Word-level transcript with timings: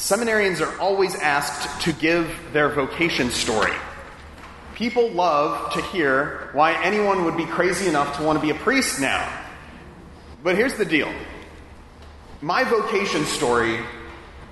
seminarians 0.00 0.66
are 0.66 0.80
always 0.80 1.14
asked 1.14 1.82
to 1.82 1.92
give 1.92 2.34
their 2.54 2.70
vocation 2.70 3.30
story. 3.30 3.72
People 4.74 5.10
love 5.10 5.74
to 5.74 5.82
hear 5.82 6.48
why 6.54 6.72
anyone 6.82 7.26
would 7.26 7.36
be 7.36 7.44
crazy 7.44 7.86
enough 7.86 8.16
to 8.16 8.22
want 8.22 8.38
to 8.38 8.42
be 8.42 8.48
a 8.48 8.54
priest 8.54 8.98
now. 8.98 9.30
But 10.42 10.56
here's 10.56 10.74
the 10.76 10.86
deal 10.86 11.12
my 12.40 12.64
vocation 12.64 13.26
story 13.26 13.78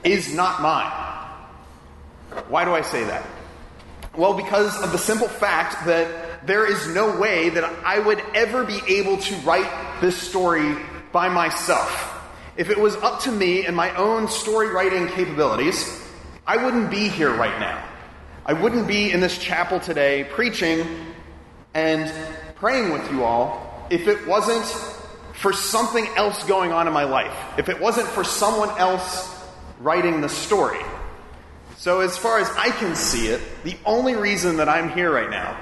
is 0.04 0.34
not 0.34 0.60
mine. 0.60 0.92
Why 2.48 2.66
do 2.66 2.74
I 2.74 2.82
say 2.82 3.04
that? 3.04 3.26
Well, 4.14 4.34
because 4.34 4.82
of 4.82 4.92
the 4.92 4.98
simple 4.98 5.28
fact 5.28 5.86
that 5.86 6.46
there 6.46 6.70
is 6.70 6.94
no 6.94 7.18
way 7.18 7.48
that 7.48 7.64
I 7.64 7.98
would 7.98 8.22
ever 8.34 8.64
be 8.64 8.80
able 8.86 9.16
to 9.16 9.34
write 9.36 10.00
this 10.02 10.16
story 10.16 10.76
by 11.10 11.30
myself. 11.30 12.17
If 12.58 12.70
it 12.70 12.78
was 12.80 12.96
up 12.96 13.20
to 13.20 13.30
me 13.30 13.66
and 13.66 13.76
my 13.76 13.94
own 13.94 14.26
story 14.26 14.66
writing 14.66 15.06
capabilities, 15.06 16.04
I 16.44 16.56
wouldn't 16.56 16.90
be 16.90 17.08
here 17.08 17.32
right 17.32 17.56
now. 17.60 17.88
I 18.44 18.52
wouldn't 18.52 18.88
be 18.88 19.12
in 19.12 19.20
this 19.20 19.38
chapel 19.38 19.78
today 19.78 20.26
preaching 20.28 20.84
and 21.72 22.12
praying 22.56 22.90
with 22.90 23.08
you 23.12 23.22
all 23.22 23.86
if 23.90 24.08
it 24.08 24.26
wasn't 24.26 24.64
for 25.34 25.52
something 25.52 26.04
else 26.16 26.42
going 26.48 26.72
on 26.72 26.88
in 26.88 26.92
my 26.92 27.04
life, 27.04 27.32
if 27.58 27.68
it 27.68 27.80
wasn't 27.80 28.08
for 28.08 28.24
someone 28.24 28.70
else 28.70 29.32
writing 29.78 30.20
the 30.20 30.28
story. 30.28 30.82
So, 31.76 32.00
as 32.00 32.18
far 32.18 32.40
as 32.40 32.50
I 32.56 32.70
can 32.70 32.96
see 32.96 33.28
it, 33.28 33.40
the 33.62 33.76
only 33.86 34.16
reason 34.16 34.56
that 34.56 34.68
I'm 34.68 34.90
here 34.90 35.12
right 35.12 35.30
now 35.30 35.56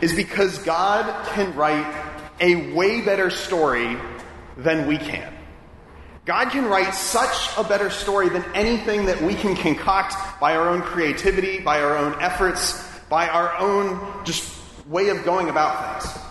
is 0.00 0.14
because 0.14 0.56
God 0.60 1.26
can 1.34 1.54
write 1.54 1.94
a 2.40 2.72
way 2.72 3.02
better 3.02 3.28
story 3.28 3.98
than 4.56 4.86
we 4.86 4.96
can. 4.96 5.34
God 6.24 6.50
can 6.50 6.64
write 6.64 6.94
such 6.94 7.50
a 7.58 7.64
better 7.64 7.90
story 7.90 8.30
than 8.30 8.44
anything 8.54 9.06
that 9.06 9.20
we 9.20 9.34
can 9.34 9.54
concoct 9.54 10.40
by 10.40 10.56
our 10.56 10.70
own 10.70 10.80
creativity, 10.80 11.60
by 11.60 11.82
our 11.82 11.98
own 11.98 12.16
efforts, 12.18 12.82
by 13.10 13.28
our 13.28 13.58
own 13.58 14.24
just 14.24 14.58
way 14.86 15.10
of 15.10 15.22
going 15.24 15.50
about 15.50 16.02
things. 16.02 16.24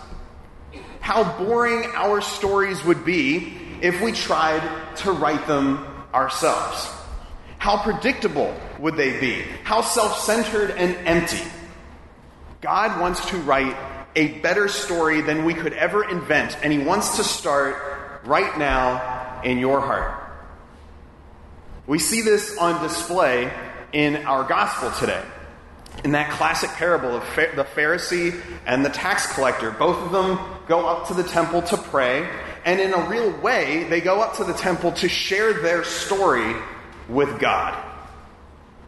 How 0.98 1.38
boring 1.38 1.84
our 1.94 2.20
stories 2.20 2.82
would 2.84 3.04
be 3.04 3.56
if 3.82 4.00
we 4.00 4.10
tried 4.10 4.62
to 4.96 5.12
write 5.12 5.46
them 5.46 5.86
ourselves. 6.12 6.90
How 7.58 7.82
predictable 7.82 8.54
would 8.80 8.96
they 8.96 9.20
be? 9.20 9.42
How 9.62 9.80
self 9.80 10.18
centered 10.20 10.72
and 10.72 10.96
empty? 11.06 11.42
God 12.60 13.00
wants 13.00 13.24
to 13.30 13.36
write 13.38 13.76
a 14.16 14.38
better 14.40 14.68
story 14.68 15.20
than 15.20 15.44
we 15.44 15.54
could 15.54 15.72
ever 15.72 16.08
invent, 16.08 16.56
and 16.62 16.72
He 16.72 16.78
wants 16.78 17.16
to 17.16 17.24
start 17.24 18.22
right 18.24 18.58
now 18.58 19.13
in 19.44 19.58
your 19.58 19.80
heart. 19.80 20.20
We 21.86 21.98
see 21.98 22.22
this 22.22 22.56
on 22.58 22.82
display 22.82 23.52
in 23.92 24.16
our 24.24 24.44
gospel 24.44 24.90
today. 24.92 25.22
In 26.02 26.12
that 26.12 26.30
classic 26.32 26.70
parable 26.70 27.16
of 27.16 27.22
the 27.36 27.64
Pharisee 27.64 28.40
and 28.66 28.84
the 28.84 28.90
tax 28.90 29.32
collector, 29.34 29.70
both 29.70 29.98
of 29.98 30.10
them 30.10 30.38
go 30.66 30.86
up 30.86 31.06
to 31.08 31.14
the 31.14 31.22
temple 31.22 31.62
to 31.62 31.76
pray, 31.76 32.28
and 32.64 32.80
in 32.80 32.92
a 32.92 33.08
real 33.08 33.30
way, 33.40 33.84
they 33.84 34.00
go 34.00 34.20
up 34.20 34.36
to 34.36 34.44
the 34.44 34.54
temple 34.54 34.92
to 34.92 35.08
share 35.08 35.52
their 35.52 35.84
story 35.84 36.56
with 37.08 37.38
God. 37.38 37.80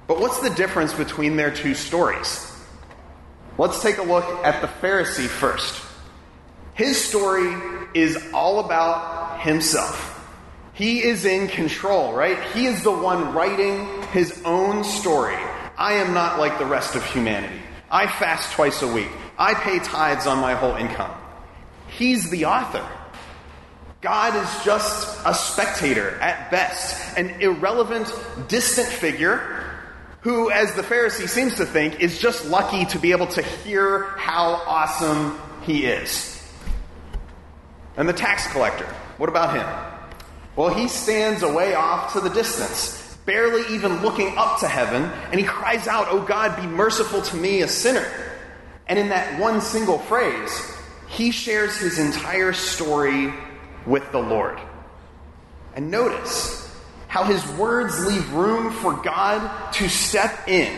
But 0.06 0.20
what's 0.20 0.40
the 0.40 0.50
difference 0.50 0.94
between 0.94 1.36
their 1.36 1.50
two 1.50 1.74
stories? 1.74 2.50
Let's 3.58 3.82
take 3.82 3.98
a 3.98 4.02
look 4.02 4.24
at 4.44 4.60
the 4.60 4.68
Pharisee 4.68 5.28
first. 5.28 5.82
His 6.74 7.02
story 7.02 7.54
is 7.94 8.18
all 8.32 8.60
about 8.60 9.40
himself. 9.40 10.15
He 10.76 11.02
is 11.02 11.24
in 11.24 11.48
control, 11.48 12.12
right? 12.12 12.38
He 12.52 12.66
is 12.66 12.82
the 12.82 12.92
one 12.92 13.32
writing 13.32 14.02
his 14.12 14.42
own 14.44 14.84
story. 14.84 15.38
I 15.78 15.94
am 15.94 16.12
not 16.12 16.38
like 16.38 16.58
the 16.58 16.66
rest 16.66 16.94
of 16.94 17.04
humanity. 17.04 17.58
I 17.90 18.06
fast 18.06 18.52
twice 18.52 18.82
a 18.82 18.92
week. 18.92 19.08
I 19.38 19.54
pay 19.54 19.78
tithes 19.78 20.26
on 20.26 20.38
my 20.38 20.52
whole 20.54 20.76
income. 20.76 21.12
He's 21.88 22.28
the 22.30 22.44
author. 22.44 22.86
God 24.02 24.36
is 24.36 24.64
just 24.64 25.18
a 25.24 25.32
spectator 25.32 26.10
at 26.20 26.50
best, 26.50 27.16
an 27.16 27.40
irrelevant, 27.40 28.12
distant 28.48 28.88
figure 28.88 29.64
who, 30.20 30.50
as 30.50 30.74
the 30.74 30.82
Pharisee 30.82 31.28
seems 31.28 31.54
to 31.54 31.64
think, 31.64 32.00
is 32.00 32.18
just 32.18 32.44
lucky 32.46 32.84
to 32.86 32.98
be 32.98 33.12
able 33.12 33.28
to 33.28 33.40
hear 33.40 34.02
how 34.18 34.62
awesome 34.66 35.40
he 35.62 35.86
is. 35.86 36.38
And 37.96 38.06
the 38.06 38.12
tax 38.12 38.46
collector, 38.48 38.84
what 39.16 39.30
about 39.30 39.56
him? 39.56 39.95
Well, 40.56 40.74
he 40.74 40.88
stands 40.88 41.42
away 41.42 41.74
off 41.74 42.14
to 42.14 42.20
the 42.20 42.30
distance, 42.30 43.16
barely 43.26 43.74
even 43.74 44.02
looking 44.02 44.36
up 44.38 44.60
to 44.60 44.68
heaven, 44.68 45.02
and 45.30 45.38
he 45.38 45.44
cries 45.44 45.86
out, 45.86 46.08
Oh 46.08 46.22
God, 46.22 46.56
be 46.56 46.66
merciful 46.66 47.20
to 47.20 47.36
me, 47.36 47.60
a 47.60 47.68
sinner. 47.68 48.06
And 48.88 48.98
in 48.98 49.10
that 49.10 49.38
one 49.38 49.60
single 49.60 49.98
phrase, 49.98 50.74
he 51.08 51.30
shares 51.30 51.76
his 51.76 51.98
entire 51.98 52.54
story 52.54 53.34
with 53.84 54.10
the 54.12 54.18
Lord. 54.18 54.58
And 55.74 55.90
notice 55.90 56.62
how 57.06 57.24
his 57.24 57.46
words 57.52 58.06
leave 58.06 58.32
room 58.32 58.72
for 58.72 58.94
God 58.94 59.72
to 59.74 59.88
step 59.88 60.48
in. 60.48 60.74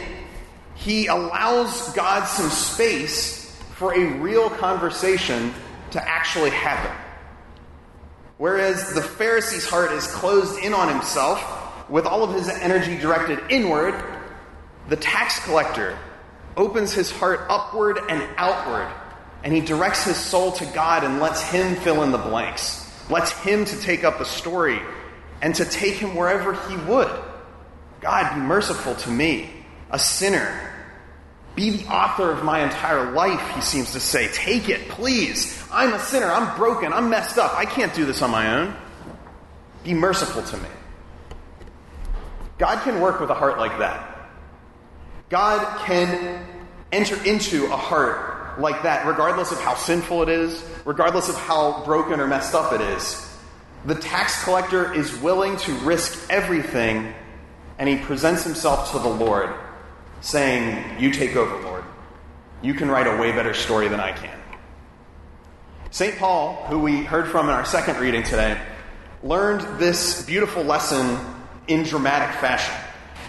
He 0.75 1.07
allows 1.07 1.93
God 1.95 2.25
some 2.25 2.51
space 2.51 3.57
for 3.77 3.95
a 3.95 4.19
real 4.19 4.51
conversation 4.51 5.55
to 5.93 6.09
actually 6.09 6.51
happen. 6.51 7.08
Whereas 8.39 8.95
the 8.95 9.03
Pharisee's 9.03 9.69
heart 9.69 9.93
is 9.93 10.07
closed 10.07 10.63
in 10.63 10.73
on 10.73 10.89
himself, 10.89 11.91
with 11.91 12.07
all 12.07 12.23
of 12.23 12.35
his 12.35 12.49
energy 12.49 12.97
directed 12.97 13.41
inward, 13.51 13.95
the 14.89 14.97
tax 14.97 15.45
collector 15.45 15.99
opens 16.57 16.93
his 16.93 17.11
heart 17.11 17.41
upward 17.49 17.99
and 18.09 18.23
outward, 18.37 18.89
and 19.43 19.53
he 19.53 19.61
directs 19.61 20.05
his 20.05 20.17
soul 20.17 20.53
to 20.53 20.65
God 20.67 21.05
and 21.05 21.21
lets 21.21 21.43
him 21.43 21.77
fill 21.77 22.03
in 22.03 22.13
the 22.13 22.19
blanks, 22.19 22.89
lets 23.11 23.33
him 23.33 23.65
to 23.65 23.81
take 23.81 24.05
up 24.05 24.19
the 24.19 24.25
story 24.25 24.81
and 25.43 25.55
to 25.57 25.65
take 25.65 25.95
him 25.95 26.15
wherever 26.15 26.55
he 26.69 26.77
would. 26.77 27.11
God, 28.01 28.35
be 28.35 28.41
merciful 28.41 28.95
to 28.95 29.11
me, 29.11 29.51
a 29.91 29.99
sinner 29.99 30.68
be 31.59 31.71
the 31.71 31.89
author 31.89 32.31
of 32.31 32.45
my 32.45 32.63
entire 32.63 33.11
life, 33.11 33.57
he 33.57 33.61
seems 33.61 33.91
to 33.93 33.99
say. 33.99 34.29
Take 34.29 34.69
it, 34.69 34.89
please. 34.89 35.61
I'm 35.73 35.93
a 35.93 35.99
sinner. 35.99 36.27
I'm 36.27 36.57
broken. 36.57 36.93
I'm 36.93 37.11
messed 37.11 37.37
up. 37.37 37.53
I 37.59 37.65
can't 37.65 37.93
do 37.95 38.07
this 38.07 38.23
on 38.23 38.31
my 38.31 38.61
own. 38.61 38.77
Be 39.83 39.93
merciful 39.93 40.43
to 40.43 40.57
me. 40.57 40.69
God 42.59 42.81
can 42.85 43.01
work 43.01 43.19
with 43.19 43.31
a 43.31 43.35
heart 43.35 43.59
like 43.59 43.77
that. 43.81 44.31
God 45.31 45.81
can 45.85 46.47
enter 46.93 47.21
into 47.25 47.65
a 47.67 47.77
heart 47.77 48.61
like 48.61 48.85
that, 48.85 49.05
regardless 49.05 49.51
of 49.51 49.61
how 49.61 49.75
sinful 49.75 50.23
it 50.23 50.29
is, 50.29 50.65
regardless 50.85 51.29
of 51.29 51.35
how 51.35 51.85
broken 51.85 52.21
or 52.21 52.29
messed 52.29 52.55
up 52.55 52.73
it 52.73 52.81
is. 52.81 53.37
The 53.85 53.97
tax 53.97 54.45
collector 54.45 54.95
is 54.95 55.13
willing 55.19 55.57
to 55.57 55.73
risk 55.79 56.31
everything, 56.31 57.13
and 57.81 57.89
he 57.89 57.97
presents 57.97 58.45
himself 58.45 58.93
to 58.93 59.01
the 59.01 59.09
Lord 59.09 59.53
saying, 60.21 61.01
You 61.01 61.13
take 61.13 61.37
over, 61.37 61.63
Lord. 61.63 61.85
You 62.63 62.75
can 62.75 62.91
write 62.91 63.07
a 63.07 63.17
way 63.21 63.33
better 63.33 63.55
story 63.55 63.89
than 63.89 64.01
I 64.01 64.13
can. 64.13 64.39
St. 65.91 66.19
Paul, 66.19 66.65
who 66.69 66.79
we 66.81 67.05
heard 67.05 67.29
from 67.29 67.49
in 67.49 67.55
our 67.55 67.65
second 67.65 67.99
reading 67.99 68.23
today, 68.23 68.61
learned 69.23 69.79
this 69.79 70.25
beautiful 70.27 70.63
lesson 70.63 71.19
in 71.67 71.83
dramatic 71.83 72.37
fashion. 72.41 72.75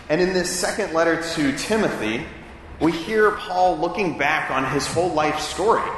And 0.09 0.19
in 0.19 0.33
this 0.33 0.49
second 0.49 0.93
letter 0.93 1.21
to 1.35 1.57
Timothy, 1.57 2.25
we 2.79 2.91
hear 2.91 3.31
Paul 3.31 3.77
looking 3.77 4.17
back 4.17 4.49
on 4.51 4.65
his 4.71 4.87
whole 4.87 5.13
life 5.13 5.39
story. 5.39 5.89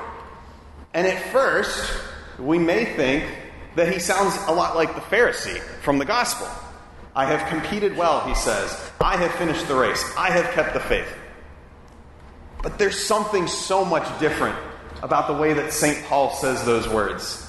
And 0.94 1.08
at 1.08 1.22
first, 1.32 1.94
we 2.38 2.60
may 2.60 2.86
think 2.86 3.26
that 3.76 3.92
he 3.92 4.00
sounds 4.00 4.38
a 4.48 4.52
lot 4.52 4.76
like 4.76 4.96
the 4.96 5.02
Pharisee 5.02 5.60
from 5.82 5.98
the 5.98 6.06
gospel. 6.06 6.48
I 7.16 7.26
have 7.26 7.48
competed 7.50 7.98
well, 7.98 8.22
he 8.28 8.36
says. 8.36 8.92
I 9.02 9.18
have 9.18 9.32
finished 9.36 9.68
the 9.68 9.76
race. 9.76 10.04
I 10.18 10.30
have 10.32 10.52
kept 10.54 10.74
the 10.74 10.80
faith. 10.80 11.12
But 12.64 12.78
there's 12.78 13.04
something 13.04 13.48
so 13.48 13.84
much 13.84 14.20
different 14.20 14.58
about 15.04 15.28
the 15.28 15.34
way 15.34 15.54
that 15.54 15.74
St. 15.74 16.06
Paul 16.06 16.32
says 16.34 16.64
those 16.64 16.88
words. 16.88 17.48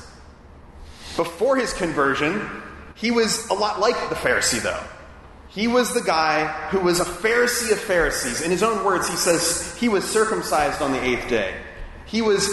Before 1.17 1.57
his 1.57 1.73
conversion, 1.75 2.49
he 2.95 3.11
was 3.11 3.49
a 3.49 3.55
lot 3.55 3.79
like 3.79 3.95
the 4.09 4.15
Pharisee, 4.15 4.63
though. 4.63 4.83
He 5.49 5.69
was 5.69 5.93
the 5.93 6.01
guy 6.01 6.47
who 6.71 6.81
was 6.81 7.01
a 7.01 7.05
Pharisee 7.05 7.73
of 7.73 7.79
Pharisees. 7.79 8.41
In 8.41 8.51
his 8.51 8.63
own 8.63 8.85
words, 8.85 9.09
he 9.09 9.17
says 9.17 9.77
he 9.77 9.89
was 9.89 10.03
circumcised 10.03 10.81
on 10.81 10.93
the 10.93 11.05
eighth 11.05 11.29
day. 11.29 11.55
He 12.07 12.23
was 12.23 12.49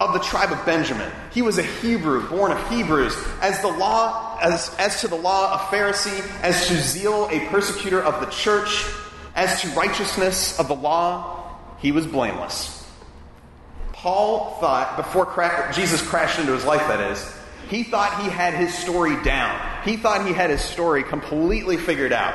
of 0.00 0.12
the 0.12 0.20
tribe 0.20 0.52
of 0.52 0.64
Benjamin. 0.64 1.10
He 1.32 1.42
was 1.42 1.58
a 1.58 1.62
Hebrew, 1.62 2.28
born 2.28 2.52
of 2.52 2.70
Hebrews. 2.70 3.16
As 3.40 3.60
the 3.60 3.68
law, 3.68 4.23
as, 4.42 4.74
as 4.78 5.00
to 5.00 5.08
the 5.08 5.16
law, 5.16 5.54
a 5.54 5.58
Pharisee, 5.58 6.20
as 6.42 6.68
to 6.68 6.76
zeal, 6.76 7.28
a 7.30 7.40
persecutor 7.48 8.02
of 8.02 8.20
the 8.20 8.26
church, 8.26 8.86
as 9.34 9.60
to 9.62 9.68
righteousness 9.70 10.58
of 10.58 10.68
the 10.68 10.74
law, 10.74 11.58
he 11.78 11.92
was 11.92 12.06
blameless. 12.06 12.86
Paul 13.92 14.56
thought, 14.60 14.96
before 14.96 15.26
cra- 15.26 15.72
Jesus 15.74 16.02
crashed 16.02 16.38
into 16.38 16.52
his 16.52 16.64
life, 16.64 16.86
that 16.88 17.00
is, 17.12 17.34
he 17.68 17.82
thought 17.84 18.22
he 18.22 18.28
had 18.28 18.54
his 18.54 18.74
story 18.74 19.22
down. 19.22 19.58
He 19.84 19.96
thought 19.96 20.26
he 20.26 20.32
had 20.32 20.50
his 20.50 20.60
story 20.60 21.02
completely 21.02 21.76
figured 21.76 22.12
out, 22.12 22.34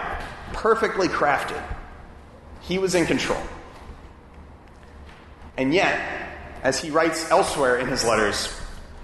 perfectly 0.54 1.08
crafted. 1.08 1.62
He 2.62 2.80
was 2.80 2.96
in 2.96 3.06
control. 3.06 3.42
And 5.58 5.74
yet, 5.74 6.00
as 6.64 6.82
he 6.82 6.90
writes 6.90 7.30
elsewhere 7.30 7.78
in 7.78 7.88
his 7.88 8.04
letters, 8.04 8.54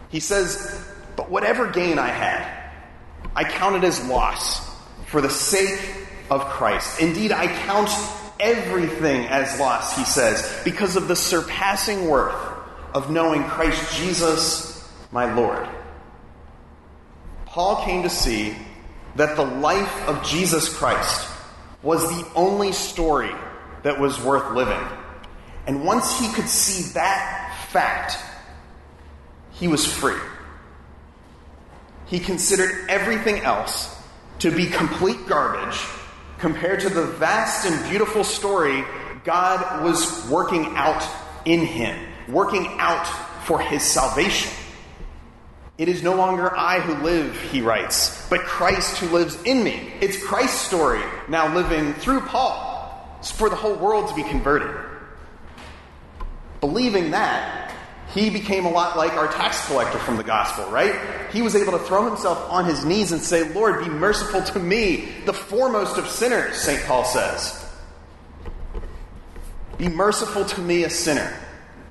he 0.09 0.19
says, 0.19 0.83
But 1.15 1.29
whatever 1.29 1.69
gain 1.69 1.99
I 1.99 2.07
had, 2.07 2.54
I 3.35 3.43
count 3.43 3.75
it 3.75 3.83
as 3.83 4.05
loss 4.07 4.69
for 5.07 5.21
the 5.21 5.29
sake 5.29 5.79
of 6.29 6.45
Christ. 6.45 7.01
Indeed, 7.01 7.31
I 7.31 7.47
count 7.47 7.89
everything 8.39 9.25
as 9.27 9.59
loss, 9.59 9.95
he 9.97 10.03
says, 10.03 10.61
because 10.63 10.95
of 10.95 11.07
the 11.07 11.15
surpassing 11.15 12.07
worth 12.07 12.35
of 12.93 13.11
knowing 13.11 13.43
Christ 13.43 13.97
Jesus, 13.97 14.89
my 15.11 15.33
Lord. 15.33 15.67
Paul 17.45 17.83
came 17.85 18.03
to 18.03 18.09
see 18.09 18.55
that 19.15 19.35
the 19.35 19.45
life 19.45 20.07
of 20.07 20.25
Jesus 20.25 20.73
Christ 20.77 21.29
was 21.81 22.01
the 22.09 22.27
only 22.35 22.71
story 22.71 23.31
that 23.83 23.99
was 23.99 24.21
worth 24.21 24.53
living. 24.53 24.81
And 25.67 25.85
once 25.85 26.19
he 26.19 26.27
could 26.33 26.49
see 26.49 26.93
that 26.93 27.67
fact, 27.69 28.17
he 29.51 29.67
was 29.67 29.85
free. 29.85 30.19
He 32.05 32.19
considered 32.19 32.89
everything 32.89 33.39
else 33.39 33.95
to 34.39 34.51
be 34.51 34.67
complete 34.67 35.25
garbage 35.27 35.79
compared 36.37 36.81
to 36.81 36.89
the 36.89 37.05
vast 37.05 37.65
and 37.65 37.89
beautiful 37.89 38.23
story 38.23 38.83
God 39.23 39.83
was 39.83 40.27
working 40.29 40.65
out 40.75 41.03
in 41.45 41.61
him, 41.61 41.97
working 42.27 42.67
out 42.79 43.07
for 43.45 43.59
his 43.59 43.81
salvation. 43.81 44.51
It 45.77 45.89
is 45.89 46.03
no 46.03 46.15
longer 46.15 46.55
I 46.55 46.79
who 46.79 46.93
live, 47.03 47.39
he 47.51 47.61
writes, 47.61 48.27
but 48.29 48.41
Christ 48.41 48.97
who 48.97 49.07
lives 49.07 49.41
in 49.43 49.63
me. 49.63 49.91
It's 49.99 50.23
Christ's 50.23 50.61
story 50.61 51.01
now 51.27 51.53
living 51.53 51.93
through 51.95 52.21
Paul 52.21 53.19
for 53.23 53.49
the 53.49 53.55
whole 53.55 53.75
world 53.75 54.07
to 54.09 54.15
be 54.15 54.23
converted. 54.23 54.73
Believing 56.61 57.11
that, 57.11 57.64
he 58.15 58.29
became 58.29 58.65
a 58.65 58.69
lot 58.69 58.95
like 58.95 59.11
our 59.13 59.27
tax 59.27 59.67
collector 59.67 59.99
from 59.99 60.15
the 60.15 60.23
gospel, 60.23 60.65
right? 60.71 60.95
He 61.33 61.41
was 61.41 61.53
able 61.53 61.73
to 61.73 61.79
throw 61.79 62.05
himself 62.07 62.49
on 62.49 62.63
his 62.63 62.85
knees 62.85 63.11
and 63.11 63.21
say, 63.21 63.51
Lord, 63.53 63.83
be 63.83 63.89
merciful 63.89 64.41
to 64.41 64.59
me, 64.59 65.09
the 65.25 65.33
foremost 65.33 65.97
of 65.97 66.07
sinners, 66.07 66.55
St. 66.55 66.81
Paul 66.85 67.03
says. 67.03 67.69
Be 69.77 69.89
merciful 69.89 70.45
to 70.45 70.61
me, 70.61 70.85
a 70.85 70.89
sinner. 70.89 71.37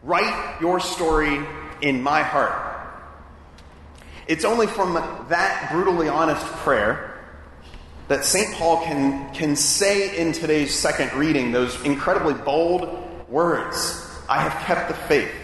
Write 0.02 0.60
your 0.62 0.80
story 0.80 1.44
in 1.82 2.02
my 2.02 2.22
heart. 2.22 2.74
It's 4.26 4.46
only 4.46 4.66
from 4.66 4.94
that 5.28 5.68
brutally 5.70 6.08
honest 6.08 6.46
prayer 6.46 7.22
that 8.08 8.24
St. 8.24 8.54
Paul 8.54 8.82
can, 8.82 9.30
can 9.34 9.56
say 9.56 10.16
in 10.16 10.32
today's 10.32 10.74
second 10.74 11.12
reading 11.12 11.52
those 11.52 11.78
incredibly 11.82 12.32
bold 12.32 13.28
words 13.28 14.00
I 14.26 14.40
have 14.40 14.62
kept 14.62 14.88
the 14.88 14.94
faith. 14.94 15.43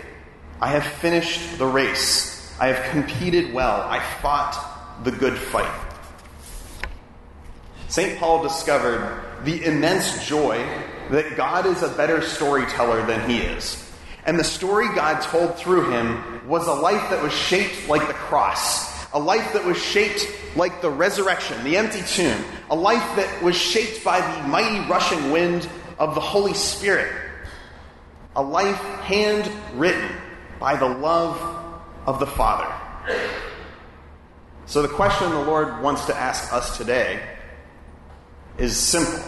I 0.63 0.69
have 0.69 0.85
finished 0.85 1.57
the 1.57 1.65
race. 1.65 2.55
I 2.61 2.67
have 2.67 2.91
competed 2.91 3.55
well. 3.55 3.81
I 3.81 3.99
fought 4.21 5.05
the 5.05 5.11
good 5.11 5.39
fight. 5.39 5.73
St. 7.89 8.19
Paul 8.19 8.43
discovered 8.43 9.23
the 9.45 9.65
immense 9.65 10.27
joy 10.29 10.63
that 11.09 11.35
God 11.35 11.65
is 11.65 11.83
a 11.83 11.89
better 11.89 12.21
storyteller 12.21 13.07
than 13.07 13.29
he 13.29 13.39
is. 13.39 13.91
And 14.27 14.39
the 14.39 14.45
story 14.45 14.87
God 14.95 15.23
told 15.23 15.57
through 15.57 15.91
him 15.93 16.47
was 16.47 16.67
a 16.67 16.75
life 16.75 17.09
that 17.09 17.23
was 17.23 17.33
shaped 17.33 17.89
like 17.89 18.07
the 18.07 18.13
cross, 18.13 19.11
a 19.15 19.19
life 19.19 19.55
that 19.55 19.65
was 19.65 19.83
shaped 19.83 20.27
like 20.57 20.83
the 20.83 20.91
resurrection, 20.91 21.65
the 21.65 21.79
empty 21.79 22.03
tomb, 22.03 22.45
a 22.69 22.77
life 22.77 23.17
that 23.17 23.43
was 23.43 23.57
shaped 23.57 24.05
by 24.05 24.21
the 24.21 24.49
mighty 24.49 24.87
rushing 24.91 25.31
wind 25.31 25.67
of 25.99 26.15
the 26.15 26.21
Holy 26.21 26.53
Spirit, 26.53 27.11
a 28.37 28.43
life 28.43 28.77
handwritten 29.01 30.11
by 30.61 30.77
the 30.77 30.87
love 30.87 31.41
of 32.07 32.21
the 32.21 32.27
Father. 32.27 32.71
So, 34.67 34.83
the 34.83 34.89
question 34.89 35.31
the 35.31 35.43
Lord 35.43 35.83
wants 35.83 36.05
to 36.05 36.15
ask 36.15 36.53
us 36.53 36.77
today 36.77 37.21
is 38.59 38.77
simple 38.77 39.25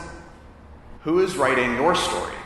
Who 1.00 1.20
is 1.20 1.36
writing 1.36 1.74
your 1.74 1.96
story? 1.96 2.36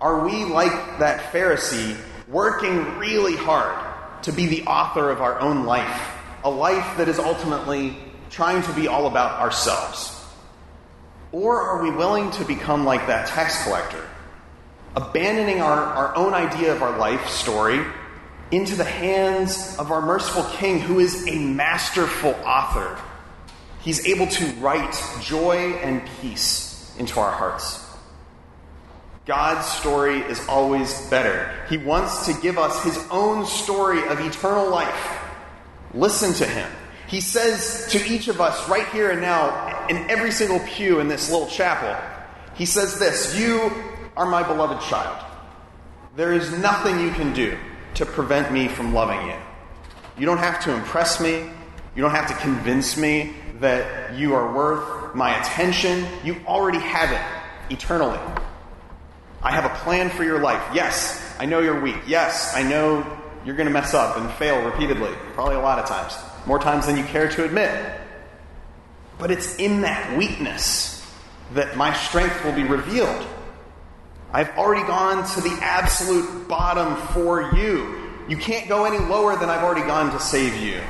Are 0.00 0.24
we 0.24 0.44
like 0.44 0.98
that 0.98 1.32
Pharisee 1.32 1.96
working 2.26 2.98
really 2.98 3.36
hard 3.36 3.76
to 4.22 4.32
be 4.32 4.46
the 4.46 4.62
author 4.64 5.10
of 5.10 5.20
our 5.20 5.38
own 5.38 5.64
life? 5.64 6.14
A 6.44 6.50
life 6.50 6.96
that 6.96 7.08
is 7.08 7.18
ultimately 7.18 7.96
trying 8.30 8.62
to 8.62 8.72
be 8.72 8.88
all 8.88 9.06
about 9.06 9.40
ourselves? 9.40 10.14
Or 11.32 11.60
are 11.60 11.82
we 11.82 11.90
willing 11.90 12.30
to 12.32 12.44
become 12.44 12.84
like 12.84 13.06
that 13.08 13.28
tax 13.28 13.62
collector, 13.64 14.08
abandoning 14.98 15.60
our, 15.60 15.80
our 15.80 16.16
own 16.16 16.34
idea 16.34 16.72
of 16.72 16.82
our 16.82 16.98
life 16.98 17.28
story 17.28 17.84
into 18.50 18.74
the 18.74 18.84
hands 18.84 19.76
of 19.78 19.92
our 19.92 20.02
merciful 20.02 20.42
King, 20.56 20.80
who 20.80 20.98
is 20.98 21.28
a 21.28 21.38
masterful 21.38 22.34
author? 22.44 22.98
He's 23.80 24.06
able 24.08 24.26
to 24.26 24.46
write 24.54 25.00
joy 25.22 25.74
and 25.74 26.02
peace 26.20 26.92
into 26.98 27.20
our 27.20 27.30
hearts. 27.30 27.84
God's 29.24 29.66
story 29.66 30.18
is 30.22 30.44
always 30.48 31.08
better. 31.10 31.54
He 31.68 31.76
wants 31.76 32.26
to 32.26 32.32
give 32.40 32.58
us 32.58 32.82
his 32.82 32.98
own 33.10 33.46
story 33.46 34.02
of 34.08 34.18
eternal 34.18 34.68
life. 34.68 35.20
Listen 35.94 36.32
to 36.34 36.46
him. 36.46 36.68
He 37.06 37.20
says 37.20 37.86
to 37.92 38.04
each 38.04 38.26
of 38.26 38.40
us 38.40 38.68
right 38.68 38.88
here 38.88 39.10
and 39.10 39.20
now, 39.20 39.86
in 39.86 40.10
every 40.10 40.32
single 40.32 40.58
pew 40.60 40.98
in 40.98 41.06
this 41.06 41.30
little 41.30 41.46
chapel, 41.46 41.96
he 42.54 42.66
says 42.66 42.98
this 42.98 43.38
You 43.38 43.70
are 44.18 44.26
my 44.26 44.42
beloved 44.42 44.82
child. 44.82 45.24
There 46.16 46.32
is 46.32 46.50
nothing 46.58 46.98
you 46.98 47.12
can 47.12 47.32
do 47.32 47.56
to 47.94 48.04
prevent 48.04 48.52
me 48.52 48.66
from 48.66 48.92
loving 48.92 49.24
you. 49.28 49.36
You 50.18 50.26
don't 50.26 50.38
have 50.38 50.60
to 50.64 50.74
impress 50.74 51.20
me. 51.20 51.48
You 51.94 52.02
don't 52.02 52.10
have 52.10 52.26
to 52.26 52.34
convince 52.34 52.96
me 52.96 53.34
that 53.60 54.14
you 54.16 54.34
are 54.34 54.52
worth 54.52 55.14
my 55.14 55.40
attention. 55.40 56.04
You 56.24 56.36
already 56.48 56.80
have 56.80 57.12
it 57.12 57.72
eternally. 57.72 58.18
I 59.40 59.52
have 59.52 59.64
a 59.64 59.74
plan 59.84 60.10
for 60.10 60.24
your 60.24 60.40
life. 60.40 60.62
Yes, 60.74 61.36
I 61.38 61.46
know 61.46 61.60
you're 61.60 61.80
weak. 61.80 61.98
Yes, 62.08 62.56
I 62.56 62.64
know 62.64 63.06
you're 63.44 63.54
going 63.54 63.68
to 63.68 63.72
mess 63.72 63.94
up 63.94 64.16
and 64.16 64.28
fail 64.32 64.64
repeatedly, 64.64 65.12
probably 65.34 65.54
a 65.54 65.60
lot 65.60 65.78
of 65.78 65.86
times, 65.86 66.16
more 66.44 66.58
times 66.58 66.86
than 66.86 66.96
you 66.96 67.04
care 67.04 67.28
to 67.28 67.44
admit. 67.44 68.00
But 69.16 69.30
it's 69.30 69.56
in 69.56 69.82
that 69.82 70.18
weakness 70.18 71.08
that 71.54 71.76
my 71.76 71.94
strength 71.94 72.44
will 72.44 72.52
be 72.52 72.64
revealed. 72.64 73.24
I've 74.32 74.50
already 74.58 74.86
gone 74.86 75.26
to 75.34 75.40
the 75.40 75.58
absolute 75.62 76.48
bottom 76.48 76.96
for 77.14 77.54
you. 77.54 78.10
You 78.28 78.36
can't 78.36 78.68
go 78.68 78.84
any 78.84 78.98
lower 78.98 79.36
than 79.36 79.48
I've 79.48 79.64
already 79.64 79.86
gone 79.86 80.12
to 80.12 80.20
save 80.20 80.54
you. 80.62 80.80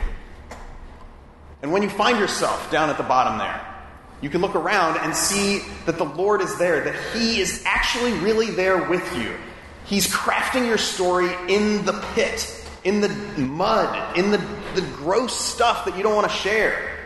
And 1.63 1.73
when 1.73 1.83
you 1.83 1.89
find 1.89 2.19
yourself 2.19 2.71
down 2.71 2.91
at 2.91 2.97
the 2.97 3.05
bottom 3.05 3.39
there, 3.39 3.65
you 4.21 4.29
can 4.29 4.41
look 4.41 4.57
around 4.57 4.99
and 4.99 5.15
see 5.15 5.61
that 5.87 5.99
the 5.99 6.05
Lord 6.05 6.41
is 6.41 6.59
there, 6.59 6.83
that 6.83 6.97
He 7.15 7.41
is 7.41 7.63
actually 7.65 8.13
really 8.15 8.51
there 8.51 8.89
with 8.89 9.17
you. 9.17 9.37
He's 9.85 10.13
crafting 10.13 10.67
your 10.67 10.79
story 10.79 11.31
in 11.49 11.85
the 11.85 11.93
pit, 12.15 12.67
in 12.83 13.01
the 13.01 13.09
mud, 13.39 14.19
in 14.19 14.33
the, 14.33 14.39
the 14.75 14.83
gross 14.97 15.39
stuff 15.39 15.85
that 15.85 15.97
you 15.97 16.03
don't 16.03 16.15
want 16.15 16.29
to 16.29 16.37
share. 16.37 16.97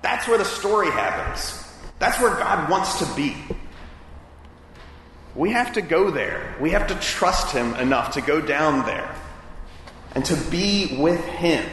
That's 0.00 0.28
where 0.28 0.38
the 0.38 0.44
story 0.44 0.90
happens. 0.90 1.66
That's 1.98 2.18
where 2.20 2.30
God 2.30 2.70
wants 2.70 3.00
to 3.00 3.14
be. 3.16 3.36
We 5.34 5.50
have 5.50 5.74
to 5.74 5.82
go 5.82 6.10
there. 6.10 6.56
We 6.60 6.70
have 6.70 6.88
to 6.88 6.94
trust 6.96 7.54
Him 7.54 7.74
enough 7.74 8.14
to 8.14 8.20
go 8.20 8.40
down 8.40 8.84
there 8.86 9.14
and 10.14 10.24
to 10.24 10.36
be 10.50 10.96
with 10.98 11.24
Him 11.24 11.64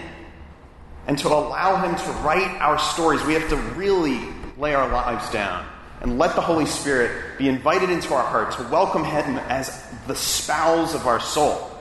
and 1.08 1.18
to 1.20 1.28
allow 1.30 1.78
Him 1.78 1.96
to 1.96 2.12
write 2.24 2.62
our 2.62 2.78
stories. 2.78 3.24
We 3.24 3.34
have 3.34 3.50
to 3.50 3.58
really 3.76 4.20
lay 4.58 4.74
our 4.74 4.92
lives 4.92 5.30
down 5.32 5.66
and 6.02 6.20
let 6.20 6.36
the 6.36 6.42
Holy 6.42 6.66
Spirit 6.66 7.38
be 7.38 7.50
invited 7.50 7.90
into 7.90 8.14
our 8.14 8.24
heart 8.24 8.52
to 8.54 8.64
welcome 8.70 9.04
Him 9.04 9.38
as 9.48 9.84
the 10.06 10.16
spouse 10.16 10.94
of 10.94 11.08
our 11.08 11.20
soul. 11.20 11.72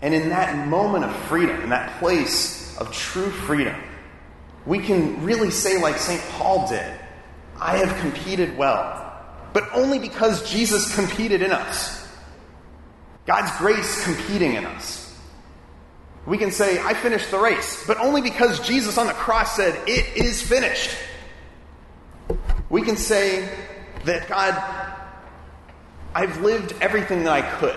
And 0.00 0.14
in 0.14 0.30
that 0.30 0.66
moment 0.66 1.04
of 1.04 1.14
freedom, 1.26 1.60
in 1.62 1.68
that 1.70 1.98
place 2.00 2.76
of 2.78 2.92
true 2.92 3.30
freedom, 3.30 3.76
we 4.64 4.78
can 4.78 5.22
really 5.24 5.50
say, 5.50 5.80
like 5.80 5.98
St. 5.98 6.22
Paul 6.32 6.68
did, 6.68 6.92
I 7.60 7.76
have 7.76 7.96
competed 8.00 8.56
well, 8.56 9.01
but 9.52 9.70
only 9.72 9.98
because 9.98 10.50
Jesus 10.50 10.94
competed 10.94 11.42
in 11.42 11.52
us. 11.52 12.08
God's 13.26 13.56
grace 13.58 14.04
competing 14.04 14.54
in 14.54 14.64
us. 14.64 15.02
We 16.26 16.38
can 16.38 16.50
say, 16.50 16.80
I 16.80 16.94
finished 16.94 17.30
the 17.30 17.38
race, 17.38 17.84
but 17.86 17.98
only 17.98 18.20
because 18.20 18.60
Jesus 18.66 18.96
on 18.96 19.06
the 19.06 19.12
cross 19.12 19.56
said, 19.56 19.76
It 19.88 20.16
is 20.16 20.40
finished. 20.40 20.90
We 22.68 22.82
can 22.82 22.96
say 22.96 23.48
that 24.04 24.28
God, 24.28 24.56
I've 26.14 26.40
lived 26.40 26.74
everything 26.80 27.24
that 27.24 27.32
I 27.32 27.42
could 27.42 27.76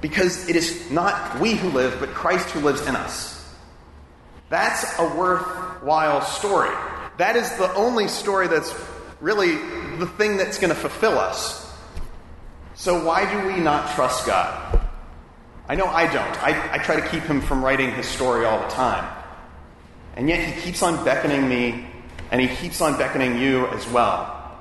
because 0.00 0.48
it 0.48 0.56
is 0.56 0.90
not 0.90 1.40
we 1.40 1.54
who 1.54 1.70
live, 1.70 1.98
but 2.00 2.10
Christ 2.10 2.50
who 2.50 2.60
lives 2.60 2.86
in 2.86 2.96
us. 2.96 3.36
That's 4.48 4.98
a 4.98 5.16
worthwhile 5.16 6.22
story. 6.22 6.74
that 7.18 7.36
is 7.36 7.48
the 7.56 7.72
only 7.74 8.08
story 8.08 8.48
that's 8.48 8.74
really 9.20 9.58
the 10.00 10.06
thing 10.06 10.36
that's 10.36 10.58
going 10.58 10.70
to 10.70 10.78
fulfill 10.78 11.18
us. 11.18 11.70
So, 12.74 13.04
why 13.04 13.30
do 13.30 13.48
we 13.48 13.60
not 13.60 13.94
trust 13.94 14.26
God? 14.26 14.80
I 15.68 15.74
know 15.74 15.84
I 15.84 16.06
don't. 16.06 16.42
I, 16.42 16.74
I 16.74 16.78
try 16.78 16.96
to 16.98 17.06
keep 17.08 17.22
him 17.22 17.40
from 17.40 17.62
writing 17.62 17.92
his 17.92 18.06
story 18.06 18.44
all 18.44 18.58
the 18.58 18.68
time. 18.68 19.08
And 20.16 20.28
yet, 20.28 20.42
he 20.42 20.60
keeps 20.62 20.82
on 20.82 21.04
beckoning 21.04 21.48
me, 21.48 21.86
and 22.30 22.40
he 22.40 22.48
keeps 22.48 22.80
on 22.80 22.98
beckoning 22.98 23.38
you 23.38 23.66
as 23.68 23.86
well, 23.90 24.58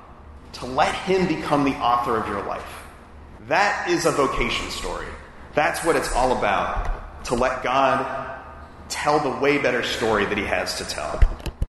to 0.53 0.65
let 0.65 0.93
him 0.93 1.27
become 1.27 1.63
the 1.63 1.75
author 1.77 2.17
of 2.17 2.27
your 2.27 2.43
life. 2.43 2.84
That 3.48 3.89
is 3.89 4.05
a 4.05 4.12
vocation 4.12 4.69
story. 4.69 5.08
That's 5.55 5.84
what 5.84 5.96
it's 5.96 6.13
all 6.13 6.38
about. 6.38 7.25
To 7.25 7.36
let 7.36 7.63
God 7.63 8.39
tell 8.89 9.19
the 9.19 9.39
way 9.39 9.58
better 9.58 9.84
story 9.84 10.25
that 10.25 10.38
he 10.38 10.43
has 10.43 10.77
to 10.77 10.86
tell. 10.86 11.19